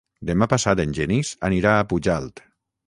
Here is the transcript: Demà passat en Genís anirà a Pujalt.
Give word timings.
Demà 0.29 0.47
passat 0.53 0.81
en 0.85 0.95
Genís 1.01 1.33
anirà 1.51 1.77
a 1.83 1.87
Pujalt. 1.93 2.45